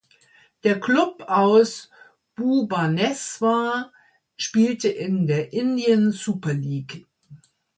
Der 0.63 0.79
Klub 0.79 1.25
aus 1.27 1.91
Bhubaneswar 2.35 3.91
spielte 4.35 4.87
in 4.89 5.27
der 5.27 5.53
Indian 5.53 6.11
Super 6.11 6.55
League. 6.55 7.05